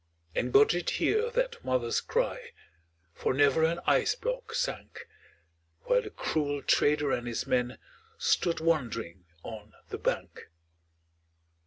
And 0.33 0.51
God 0.51 0.69
did 0.69 0.89
hear 0.89 1.29
that 1.29 1.63
mother's 1.63 2.01
cry, 2.01 2.53
For 3.13 3.35
never 3.35 3.63
an 3.63 3.79
ice 3.85 4.15
block 4.15 4.55
sank; 4.55 5.07
While 5.81 6.01
the 6.01 6.09
cruel 6.09 6.63
trader 6.63 7.11
and 7.11 7.27
his 7.27 7.45
men 7.45 7.77
Stood 8.17 8.59
wondering 8.61 9.25
on 9.43 9.73
the 9.89 9.99
bank. 9.99 10.49